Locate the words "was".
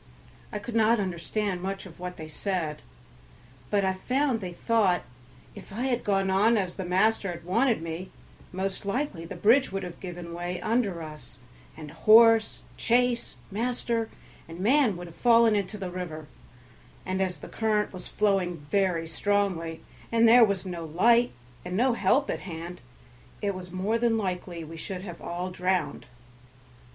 17.93-18.07, 20.43-20.65, 23.53-23.69